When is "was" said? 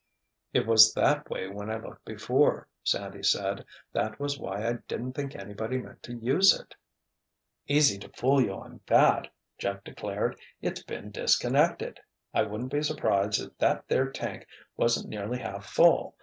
0.65-0.95, 4.19-4.39